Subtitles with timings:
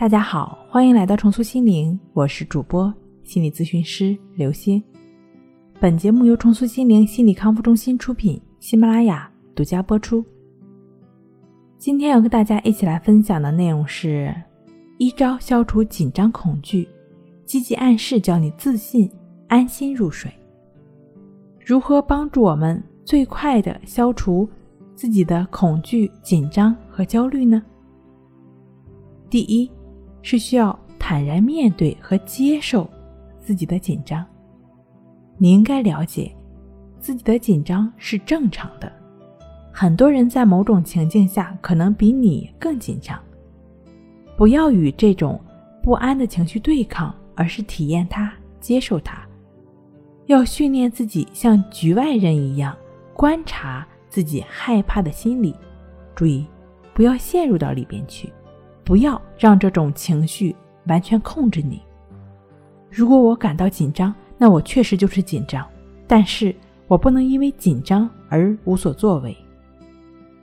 [0.00, 2.90] 大家好，欢迎来到重塑心灵，我是主播
[3.22, 4.82] 心理咨询师刘星。
[5.78, 10.24] 本节目由重塑心灵心理康复中心出品，喜马拉雅独家播出。
[11.76, 14.34] 今天要跟大家一起来分享的内容是：
[14.96, 16.88] 一招消除紧张恐惧，
[17.44, 19.06] 积极暗示教你自信
[19.48, 20.32] 安心入睡。
[21.62, 24.48] 如何帮助我们最快的消除
[24.94, 27.62] 自己的恐惧、紧张和焦虑呢？
[29.28, 29.70] 第一。
[30.22, 32.88] 是需要坦然面对和接受
[33.38, 34.24] 自己的紧张。
[35.38, 36.30] 你应该了解，
[36.98, 38.92] 自己的紧张是正常的。
[39.72, 43.18] 很多人在某种情境下可能比你更紧张。
[44.36, 45.40] 不要与这种
[45.82, 49.26] 不安的情绪对抗，而是体验它、接受它。
[50.26, 52.76] 要训练自己像局外人一样
[53.14, 55.54] 观察自己害怕的心理，
[56.14, 56.46] 注意
[56.92, 58.30] 不要陷入到里边去。
[58.90, 60.52] 不要让这种情绪
[60.88, 61.80] 完全控制你。
[62.90, 65.64] 如果我感到紧张，那我确实就是紧张，
[66.08, 66.52] 但是
[66.88, 69.36] 我不能因为紧张而无所作为。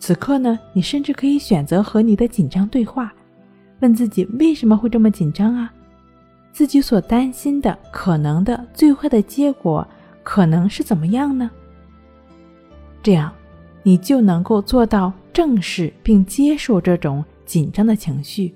[0.00, 3.14] 此刻呢，你甚至可以选择和你的紧张对话，
[3.78, 5.72] 问自己为什么会这么紧张啊？
[6.50, 9.86] 自己所担心的可能的最坏的结果
[10.24, 11.48] 可能是怎么样呢？
[13.04, 13.32] 这样，
[13.84, 17.24] 你就能够做到正视并接受这种。
[17.44, 18.54] 紧张的情绪，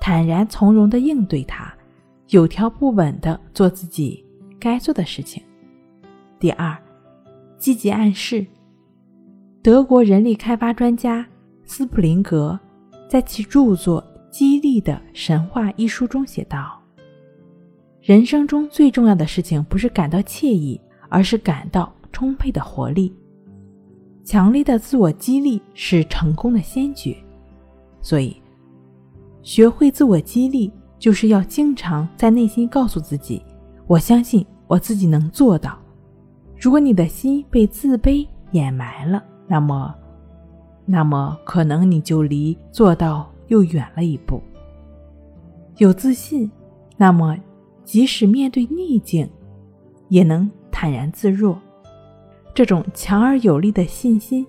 [0.00, 1.72] 坦然从容地应对它，
[2.28, 4.24] 有条不紊地做自己
[4.58, 5.42] 该做的事情。
[6.38, 6.76] 第二，
[7.56, 8.46] 积极暗示。
[9.60, 11.26] 德国人力开发专家
[11.64, 12.58] 斯普林格
[13.08, 16.80] 在其著作《激励的神话》一书中写道
[18.00, 23.14] ：“人生中最重要的事情不是感到惬意，而是感到充沛的活力。
[24.24, 27.16] 强烈的自我激励是成功的先决。”
[28.00, 28.40] 所以，
[29.42, 33.42] 学会自我激励，就是要经常在内心告诉自己
[33.86, 35.78] ：“我相信我自己能做到。”
[36.58, 39.94] 如果你的心被自卑掩埋了，那么，
[40.84, 44.42] 那么可能你就离做到又远了一步。
[45.76, 46.50] 有自信，
[46.96, 47.36] 那么
[47.84, 49.28] 即使面对逆境，
[50.08, 51.56] 也能坦然自若。
[52.52, 54.44] 这种强而有力的信心，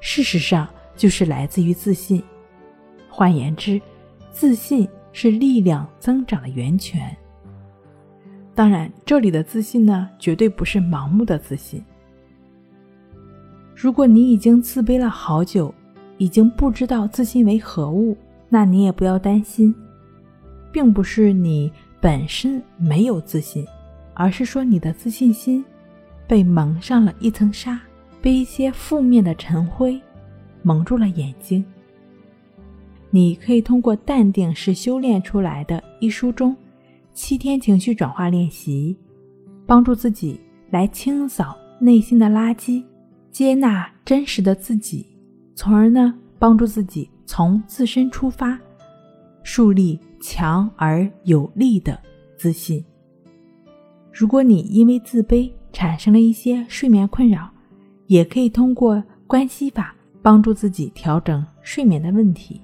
[0.00, 2.22] 事实上就是来自于自信。
[3.16, 3.80] 换言之，
[4.32, 7.16] 自信是力量增长的源泉。
[8.56, 11.80] 当然，这里的自信呢，绝对不是盲目的自信。
[13.72, 15.72] 如果你已经自卑了好久，
[16.18, 18.16] 已经不知道自信为何物，
[18.48, 19.72] 那你也不要担心，
[20.72, 21.70] 并不是你
[22.00, 23.64] 本身没有自信，
[24.12, 25.64] 而是说你的自信心
[26.26, 27.80] 被蒙上了一层纱，
[28.20, 30.00] 被一些负面的尘灰
[30.62, 31.64] 蒙住了眼睛。
[33.14, 36.52] 你可以通过《淡定是修炼出来的》一书中
[37.12, 38.96] 七天情绪转化练习，
[39.64, 42.82] 帮助自己来清扫内心的垃圾，
[43.30, 45.06] 接纳真实的自己，
[45.54, 48.58] 从而呢帮助自己从自身出发，
[49.44, 51.96] 树立强而有力的
[52.36, 52.84] 自信。
[54.12, 57.48] 如果你因为自卑产生了一些睡眠困扰，
[58.08, 62.60] 也可以通过关系法帮助自己调整睡眠的问题。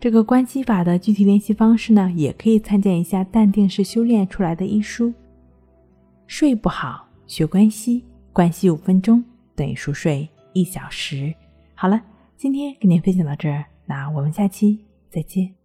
[0.00, 5.12] 这个关息法的具体练习方式呢，也可以参见一下《淡定式修炼出来的》医书。
[6.28, 9.24] 睡不好，学关系，关系五分钟
[9.56, 11.34] 等于熟睡一小时。
[11.74, 12.00] 好了，
[12.36, 14.78] 今天跟您分享到这儿，那我们下期
[15.10, 15.57] 再见。